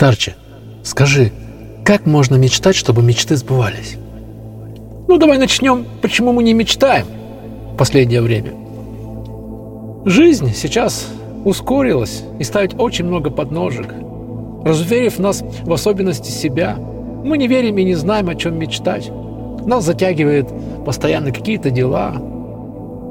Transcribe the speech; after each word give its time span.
Старче, 0.00 0.34
скажи, 0.82 1.30
как 1.84 2.06
можно 2.06 2.36
мечтать, 2.36 2.74
чтобы 2.74 3.02
мечты 3.02 3.36
сбывались? 3.36 3.98
Ну, 5.06 5.18
давай 5.18 5.36
начнем, 5.36 5.84
почему 6.00 6.32
мы 6.32 6.42
не 6.42 6.54
мечтаем 6.54 7.04
в 7.74 7.76
последнее 7.76 8.22
время. 8.22 8.52
Жизнь 10.06 10.54
сейчас 10.54 11.06
ускорилась 11.44 12.22
и 12.38 12.44
ставит 12.44 12.80
очень 12.80 13.04
много 13.04 13.28
подножек, 13.28 13.94
разуверив 14.64 15.18
нас 15.18 15.42
в 15.42 15.70
особенности 15.70 16.30
себя. 16.30 16.76
Мы 17.22 17.36
не 17.36 17.46
верим 17.46 17.76
и 17.76 17.84
не 17.84 17.94
знаем, 17.94 18.30
о 18.30 18.34
чем 18.34 18.58
мечтать. 18.58 19.10
Нас 19.66 19.84
затягивает 19.84 20.48
постоянно 20.86 21.30
какие-то 21.30 21.70
дела. 21.70 22.14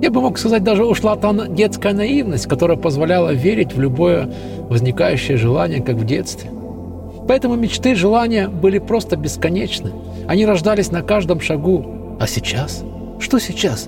Я 0.00 0.10
бы 0.10 0.22
мог 0.22 0.38
сказать, 0.38 0.64
даже 0.64 0.86
ушла 0.86 1.16
та 1.16 1.34
детская 1.48 1.92
наивность, 1.92 2.46
которая 2.46 2.78
позволяла 2.78 3.34
верить 3.34 3.74
в 3.74 3.78
любое 3.78 4.32
возникающее 4.70 5.36
желание, 5.36 5.82
как 5.82 5.96
в 5.96 6.06
детстве. 6.06 6.48
Поэтому 7.28 7.56
мечты 7.56 7.94
желания 7.94 8.48
были 8.48 8.78
просто 8.78 9.16
бесконечны. 9.16 9.92
Они 10.26 10.46
рождались 10.46 10.90
на 10.90 11.02
каждом 11.02 11.40
шагу. 11.40 12.16
А 12.18 12.26
сейчас? 12.26 12.82
Что 13.20 13.38
сейчас? 13.38 13.86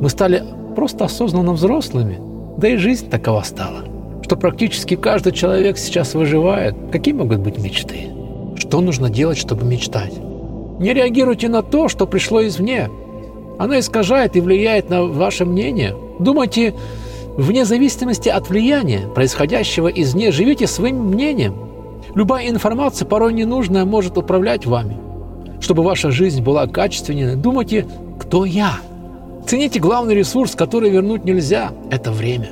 Мы 0.00 0.10
стали 0.10 0.44
просто 0.76 1.06
осознанно 1.06 1.54
взрослыми. 1.54 2.20
Да 2.58 2.68
и 2.68 2.76
жизнь 2.76 3.08
такова 3.08 3.42
стала, 3.42 3.84
что 4.22 4.36
практически 4.36 4.96
каждый 4.96 5.32
человек 5.32 5.78
сейчас 5.78 6.14
выживает. 6.14 6.76
Какие 6.92 7.14
могут 7.14 7.40
быть 7.40 7.58
мечты? 7.58 8.10
Что 8.56 8.80
нужно 8.80 9.08
делать, 9.08 9.38
чтобы 9.38 9.64
мечтать? 9.64 10.12
Не 10.78 10.92
реагируйте 10.92 11.48
на 11.48 11.62
то, 11.62 11.88
что 11.88 12.06
пришло 12.06 12.46
извне. 12.46 12.90
Оно 13.58 13.78
искажает 13.78 14.36
и 14.36 14.40
влияет 14.40 14.90
на 14.90 15.04
ваше 15.04 15.46
мнение. 15.46 15.96
Думайте, 16.18 16.74
вне 17.36 17.64
зависимости 17.64 18.28
от 18.28 18.50
влияния, 18.50 19.08
происходящего 19.14 19.88
извне, 19.88 20.32
живите 20.32 20.66
своим 20.66 20.96
мнением. 21.06 21.54
Любая 22.14 22.48
информация, 22.48 23.06
порой 23.06 23.32
ненужная, 23.32 23.84
может 23.84 24.16
управлять 24.16 24.66
вами. 24.66 24.96
Чтобы 25.60 25.82
ваша 25.82 26.10
жизнь 26.10 26.42
была 26.42 26.66
качественнее, 26.66 27.34
думайте, 27.34 27.86
кто 28.20 28.44
я. 28.44 28.74
Цените 29.46 29.80
главный 29.80 30.14
ресурс, 30.14 30.54
который 30.54 30.90
вернуть 30.90 31.24
нельзя– 31.24 31.72
это 31.90 32.12
время. 32.12 32.50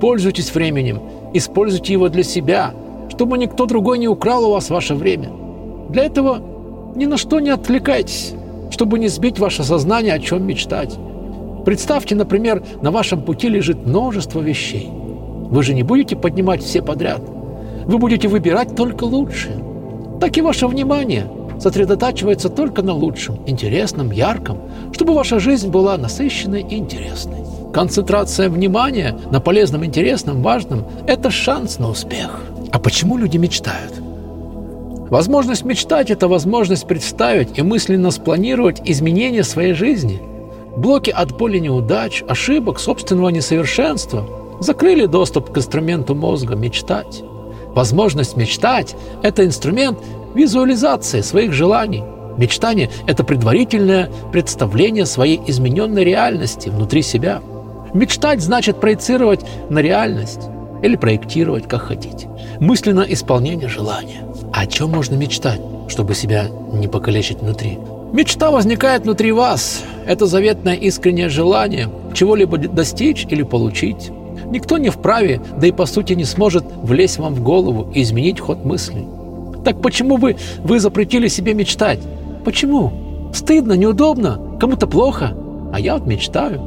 Пользуйтесь 0.00 0.54
временем, 0.54 1.00
используйте 1.32 1.94
его 1.94 2.10
для 2.10 2.22
себя, 2.22 2.74
чтобы 3.08 3.38
никто 3.38 3.64
другой 3.64 3.98
не 3.98 4.08
украл 4.08 4.44
у 4.44 4.52
вас 4.52 4.68
ваше 4.68 4.94
время. 4.94 5.30
Для 5.88 6.04
этого 6.04 6.42
ни 6.94 7.06
на 7.06 7.16
что 7.16 7.40
не 7.40 7.50
отвлекайтесь, 7.50 8.34
чтобы 8.70 8.98
не 8.98 9.08
сбить 9.08 9.38
ваше 9.38 9.64
сознание, 9.64 10.12
о 10.12 10.18
чем 10.18 10.46
мечтать. 10.46 10.96
Представьте, 11.64 12.14
например, 12.14 12.62
на 12.82 12.90
вашем 12.90 13.22
пути 13.22 13.48
лежит 13.48 13.86
множество 13.86 14.40
вещей. 14.40 14.88
Вы 14.90 15.62
же 15.62 15.72
не 15.72 15.82
будете 15.82 16.14
поднимать 16.14 16.62
все 16.62 16.82
подряд. 16.82 17.22
Вы 17.86 17.98
будете 17.98 18.26
выбирать 18.26 18.74
только 18.74 19.04
лучшие. 19.04 19.62
Так 20.20 20.36
и 20.36 20.40
ваше 20.40 20.66
внимание 20.66 21.30
сосредотачивается 21.60 22.48
только 22.48 22.82
на 22.82 22.92
лучшем, 22.92 23.38
интересном, 23.46 24.10
ярком, 24.10 24.58
чтобы 24.92 25.14
ваша 25.14 25.38
жизнь 25.38 25.70
была 25.70 25.96
насыщенной 25.96 26.62
и 26.62 26.76
интересной. 26.76 27.44
Концентрация 27.72 28.48
внимания 28.48 29.16
на 29.30 29.40
полезном, 29.40 29.84
интересном, 29.84 30.42
важном– 30.42 30.84
это 31.06 31.30
шанс 31.30 31.78
на 31.78 31.88
успех. 31.88 32.42
А 32.72 32.78
почему 32.78 33.16
люди 33.18 33.36
мечтают? 33.36 33.94
Возможность 35.08 35.64
мечтать– 35.64 36.10
это 36.10 36.26
возможность 36.26 36.88
представить 36.88 37.56
и 37.56 37.62
мысленно 37.62 38.10
спланировать 38.10 38.80
изменения 38.84 39.44
своей 39.44 39.72
жизни. 39.74 40.20
Блоки 40.76 41.10
от 41.10 41.36
боли 41.38 41.58
неудач, 41.58 42.24
ошибок, 42.28 42.80
собственного 42.80 43.28
несовершенства 43.28 44.26
закрыли 44.60 45.06
доступ 45.06 45.52
к 45.52 45.58
инструменту 45.58 46.14
мозга 46.14 46.56
мечтать. 46.56 47.22
Возможность 47.76 48.38
мечтать– 48.38 48.96
это 49.22 49.44
инструмент 49.44 49.98
визуализации 50.34 51.20
своих 51.20 51.52
желаний. 51.52 52.02
Мечтание– 52.38 52.88
это 53.06 53.22
предварительное 53.22 54.10
представление 54.32 55.04
своей 55.04 55.38
измененной 55.46 56.02
реальности 56.02 56.70
внутри 56.70 57.02
себя. 57.02 57.42
Мечтать 57.92 58.40
значит 58.40 58.80
проецировать 58.80 59.40
на 59.68 59.80
реальность 59.80 60.40
или 60.82 60.96
проектировать, 60.96 61.68
как 61.68 61.82
хотите. 61.82 62.30
Мысленно 62.60 63.04
исполнение 63.06 63.68
желания. 63.68 64.22
А 64.54 64.62
о 64.62 64.66
чем 64.66 64.92
можно 64.92 65.14
мечтать, 65.14 65.60
чтобы 65.88 66.14
себя 66.14 66.46
не 66.72 66.88
покалечить 66.88 67.40
внутри? 67.42 67.78
Мечта 68.10 68.50
возникает 68.50 69.02
внутри 69.02 69.32
вас. 69.32 69.82
Это 70.06 70.24
заветное 70.24 70.76
искреннее 70.76 71.28
желание 71.28 71.90
чего-либо 72.14 72.56
достичь 72.56 73.26
или 73.28 73.42
получить. 73.42 74.10
Никто 74.50 74.78
не 74.78 74.90
вправе, 74.90 75.40
да 75.58 75.66
и 75.66 75.72
по 75.72 75.86
сути 75.86 76.12
не 76.12 76.24
сможет 76.24 76.64
влезть 76.82 77.18
вам 77.18 77.34
в 77.34 77.42
голову 77.42 77.90
и 77.94 78.02
изменить 78.02 78.40
ход 78.40 78.64
мыслей. 78.64 79.06
Так 79.64 79.80
почему 79.82 80.16
вы, 80.16 80.36
вы 80.62 80.78
запретили 80.80 81.28
себе 81.28 81.54
мечтать? 81.54 82.00
Почему? 82.44 83.30
Стыдно, 83.32 83.72
неудобно, 83.72 84.40
кому-то 84.60 84.86
плохо, 84.86 85.36
а 85.72 85.80
я 85.80 85.94
вот 85.94 86.06
мечтаю. 86.06 86.60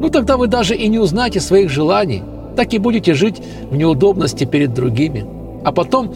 Ну 0.00 0.08
тогда 0.10 0.36
вы 0.36 0.46
даже 0.46 0.74
и 0.76 0.88
не 0.88 0.98
узнаете 0.98 1.40
своих 1.40 1.70
желаний, 1.70 2.22
так 2.56 2.72
и 2.72 2.78
будете 2.78 3.14
жить 3.14 3.42
в 3.70 3.76
неудобности 3.76 4.44
перед 4.44 4.72
другими. 4.72 5.26
А 5.64 5.72
потом 5.72 6.14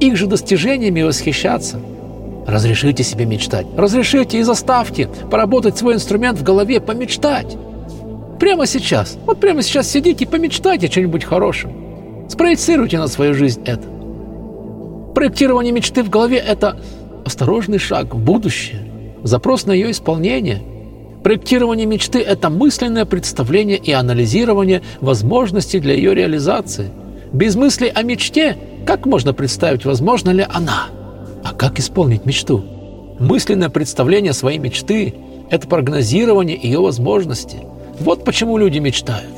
их 0.00 0.16
же 0.16 0.26
достижениями 0.26 1.02
восхищаться. 1.02 1.78
Разрешите 2.46 3.02
себе 3.02 3.26
мечтать. 3.26 3.66
Разрешите 3.76 4.38
и 4.38 4.42
заставьте 4.42 5.08
поработать 5.30 5.76
свой 5.76 5.94
инструмент 5.94 6.38
в 6.38 6.42
голове, 6.42 6.80
помечтать. 6.80 7.56
Прямо 8.38 8.66
сейчас. 8.66 9.18
Вот 9.26 9.40
прямо 9.40 9.62
сейчас 9.62 9.90
сидите 9.90 10.24
и 10.24 10.28
помечтайте 10.28 10.86
о 10.86 10.88
чем-нибудь 10.90 11.24
хорошем. 11.24 11.72
Спроецируйте 12.28 12.98
на 12.98 13.08
свою 13.08 13.34
жизнь 13.34 13.62
это. 13.64 13.82
Проектирование 15.14 15.72
мечты 15.72 16.02
в 16.02 16.10
голове– 16.10 16.36
это 16.46 16.78
осторожный 17.24 17.78
шаг 17.78 18.14
в 18.14 18.18
будущее, 18.18 18.86
запрос 19.22 19.64
на 19.64 19.72
ее 19.72 19.90
исполнение. 19.90 20.62
Проектирование 21.22 21.86
мечты– 21.86 22.20
это 22.20 22.50
мысленное 22.50 23.04
представление 23.04 23.78
и 23.78 23.92
анализирование 23.92 24.82
возможностей 25.00 25.80
для 25.80 25.94
ее 25.94 26.14
реализации. 26.14 26.90
Без 27.32 27.56
мысли 27.56 27.90
о 27.92 28.02
мечте 28.02 28.58
как 28.86 29.06
можно 29.06 29.32
представить, 29.32 29.84
возможно 29.84 30.30
ли 30.30 30.46
она? 30.48 30.88
А 31.42 31.54
как 31.54 31.78
исполнить 31.78 32.26
мечту? 32.26 32.62
Мысленное 33.18 33.70
представление 33.70 34.32
своей 34.32 34.58
мечты– 34.58 35.14
это 35.50 35.66
прогнозирование 35.66 36.58
ее 36.62 36.80
возможностей. 36.80 37.60
Вот 38.00 38.24
почему 38.24 38.58
люди 38.58 38.78
мечтают. 38.78 39.34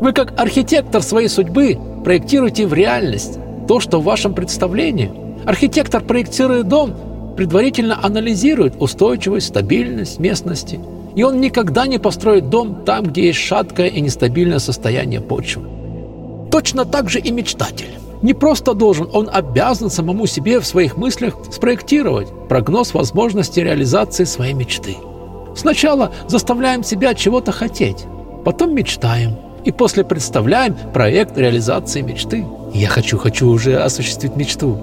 Вы 0.00 0.12
как 0.12 0.38
архитектор 0.38 1.02
своей 1.02 1.28
судьбы 1.28 1.78
проектируете 2.04 2.66
в 2.66 2.74
реальность 2.74 3.38
то, 3.68 3.80
что 3.80 4.00
в 4.00 4.04
вашем 4.04 4.34
представлении. 4.34 5.10
Архитектор 5.46 6.02
проектирует 6.02 6.68
дом, 6.68 7.34
предварительно 7.36 7.98
анализирует 8.02 8.74
устойчивость, 8.78 9.48
стабильность 9.48 10.18
местности. 10.18 10.80
И 11.14 11.22
он 11.22 11.40
никогда 11.40 11.86
не 11.86 11.98
построит 11.98 12.50
дом 12.50 12.84
там, 12.84 13.04
где 13.04 13.26
есть 13.26 13.38
шаткое 13.38 13.88
и 13.88 14.00
нестабильное 14.00 14.58
состояние 14.58 15.20
почвы. 15.20 15.64
Точно 16.50 16.84
так 16.84 17.08
же 17.08 17.20
и 17.20 17.30
мечтатель 17.30 17.94
не 18.24 18.32
просто 18.32 18.72
должен, 18.72 19.06
он 19.12 19.28
обязан 19.30 19.90
самому 19.90 20.26
себе 20.26 20.58
в 20.58 20.66
своих 20.66 20.96
мыслях 20.96 21.34
спроектировать 21.52 22.28
прогноз 22.48 22.94
возможности 22.94 23.60
реализации 23.60 24.24
своей 24.24 24.54
мечты. 24.54 24.96
Сначала 25.56 26.12
заставляем 26.28 26.82
себя 26.82 27.14
чего-то 27.14 27.52
хотеть, 27.52 28.04
потом 28.44 28.74
мечтаем, 28.74 29.36
и 29.64 29.72
после 29.72 30.04
представляем 30.04 30.76
проект 30.92 31.38
реализации 31.38 32.02
мечты. 32.02 32.44
Я 32.72 32.88
хочу, 32.88 33.18
хочу 33.18 33.48
уже 33.48 33.78
осуществить 33.78 34.36
мечту. 34.36 34.76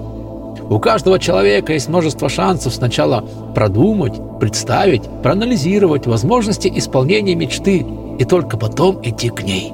У 0.68 0.78
каждого 0.78 1.18
человека 1.18 1.72
есть 1.72 1.88
множество 1.88 2.28
шансов 2.28 2.74
сначала 2.74 3.24
продумать, 3.54 4.14
представить, 4.40 5.02
проанализировать 5.22 6.06
возможности 6.06 6.72
исполнения 6.74 7.34
мечты 7.34 7.86
и 8.18 8.24
только 8.24 8.56
потом 8.56 9.00
идти 9.02 9.28
к 9.28 9.42
ней. 9.42 9.72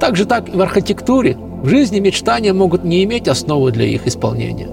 Так 0.00 0.16
же 0.16 0.24
так 0.24 0.48
и 0.48 0.56
в 0.56 0.60
архитектуре 0.60 1.36
в 1.36 1.68
жизни 1.68 1.98
мечтания 2.00 2.52
могут 2.52 2.84
не 2.84 3.02
иметь 3.04 3.28
основы 3.28 3.72
для 3.72 3.86
их 3.86 4.06
исполнения. 4.06 4.68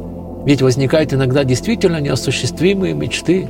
Ведь 0.45 0.61
возникают 0.61 1.13
иногда 1.13 1.43
действительно 1.43 1.99
неосуществимые 2.01 2.93
мечты, 2.93 3.47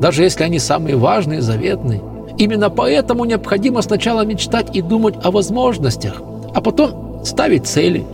даже 0.00 0.22
если 0.22 0.44
они 0.44 0.58
самые 0.58 0.96
важные, 0.96 1.40
заветные. 1.40 2.02
Именно 2.38 2.70
поэтому 2.70 3.24
необходимо 3.24 3.82
сначала 3.82 4.24
мечтать 4.24 4.74
и 4.74 4.82
думать 4.82 5.14
о 5.22 5.30
возможностях, 5.30 6.20
а 6.54 6.60
потом 6.60 7.24
ставить 7.24 7.66
цели. 7.66 8.04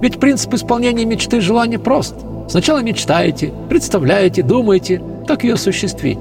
Ведь 0.00 0.18
принцип 0.18 0.54
исполнения 0.54 1.04
мечты 1.04 1.38
и 1.38 1.40
желания 1.40 1.78
прост. 1.78 2.14
Сначала 2.48 2.82
мечтаете, 2.82 3.52
представляете, 3.68 4.42
думаете, 4.42 5.00
как 5.26 5.44
ее 5.44 5.54
осуществить, 5.54 6.18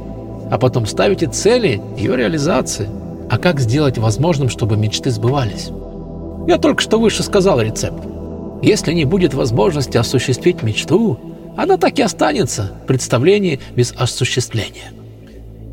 а 0.51 0.57
потом 0.57 0.85
ставите 0.85 1.27
цели 1.27 1.81
ее 1.97 2.15
реализации. 2.15 2.87
А 3.31 3.37
как 3.37 3.59
сделать 3.59 3.97
возможным, 3.97 4.49
чтобы 4.49 4.77
мечты 4.77 5.11
сбывались? 5.11 5.69
Я 6.47 6.57
только 6.57 6.81
что 6.81 6.99
выше 6.99 7.23
сказал 7.23 7.61
рецепт. 7.61 8.03
Если 8.61 8.93
не 8.93 9.05
будет 9.05 9.33
возможности 9.33 9.97
осуществить 9.97 10.63
мечту, 10.63 11.17
она 11.55 11.77
так 11.77 11.97
и 11.99 12.01
останется 12.01 12.71
в 12.83 12.87
представлении 12.87 13.59
без 13.75 13.93
осуществления. 13.97 14.91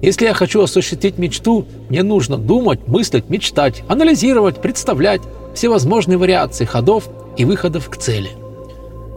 Если 0.02 0.26
я 0.26 0.34
хочу 0.34 0.62
осуществить 0.62 1.18
мечту, 1.18 1.66
мне 1.88 2.02
нужно 2.02 2.36
думать, 2.36 2.86
мыслить, 2.86 3.30
мечтать, 3.30 3.82
анализировать, 3.88 4.60
представлять 4.60 5.22
всевозможные 5.54 6.18
вариации 6.18 6.64
ходов 6.64 7.08
и 7.36 7.44
выходов 7.44 7.88
к 7.88 7.96
цели. 7.96 8.30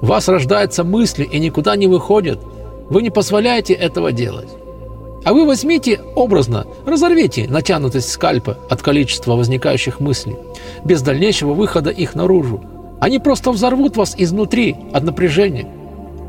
В 0.01 0.07
вас 0.07 0.29
рождаются 0.29 0.83
мысли 0.83 1.27
и 1.29 1.39
никуда 1.39 1.75
не 1.75 1.87
выходят. 1.87 2.39
Вы 2.89 3.01
не 3.01 3.09
позволяете 3.09 3.73
этого 3.73 4.11
делать. 4.11 4.47
А 5.25 5.33
вы 5.33 5.45
возьмите 5.45 5.99
образно, 6.15 6.65
разорвите 6.85 7.47
натянутость 7.49 8.09
скальпа 8.09 8.57
от 8.69 8.81
количества 8.81 9.35
возникающих 9.35 9.99
мыслей, 9.99 10.37
без 10.85 11.01
дальнейшего 11.01 11.53
выхода 11.53 11.89
их 11.89 12.15
наружу. 12.15 12.63
Они 13.01 13.19
просто 13.19 13.51
взорвут 13.51 13.97
вас 13.97 14.15
изнутри 14.17 14.77
от 14.93 15.03
напряжения. 15.03 15.67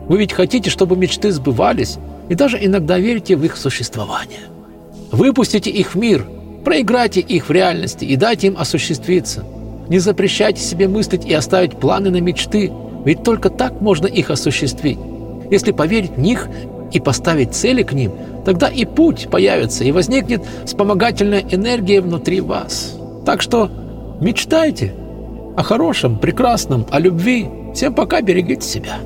Вы 0.09 0.19
ведь 0.19 0.33
хотите, 0.33 0.71
чтобы 0.71 0.97
мечты 0.97 1.31
сбывались, 1.31 1.99
и 2.31 2.35
даже 2.37 2.65
иногда 2.65 2.99
верите 2.99 3.37
в 3.37 3.45
их 3.45 3.57
существование. 3.57 4.41
Выпустите 5.11 5.69
их 5.69 5.95
в 5.95 5.99
мир, 5.99 6.25
проиграйте 6.65 7.21
их 7.21 7.49
в 7.49 7.53
реальности 7.53 8.05
и 8.05 8.15
дайте 8.15 8.47
им 8.47 8.57
осуществиться. 8.57 9.45
Не 9.89 9.99
запрещайте 9.99 10.63
себе 10.63 10.87
мыслить 10.87 11.27
и 11.27 11.35
оставить 11.35 11.77
планы 11.77 12.11
на 12.11 12.21
мечты, 12.21 12.71
ведь 13.05 13.25
только 13.25 13.51
так 13.51 13.81
можно 13.81 14.07
их 14.07 14.31
осуществить. 14.31 14.99
Если 15.51 15.73
поверить 15.73 16.13
в 16.13 16.21
них 16.21 16.49
и 16.93 17.01
поставить 17.01 17.53
цели 17.53 17.83
к 17.83 17.93
ним, 17.93 18.13
тогда 18.45 18.69
и 18.69 18.85
путь 18.85 19.27
появится, 19.29 19.83
и 19.83 19.91
возникнет 19.91 20.43
вспомогательная 20.65 21.45
энергия 21.51 22.01
внутри 22.01 22.41
вас. 22.41 22.97
Так 23.27 23.43
что 23.43 23.69
мечтайте 24.21 24.95
о 25.57 25.65
хорошем, 25.65 26.21
прекрасном, 26.21 26.87
о 26.91 27.01
любви. 27.01 27.49
Всем 27.75 27.93
пока, 27.93 28.21
берегите 28.21 28.63
себя. 28.63 28.99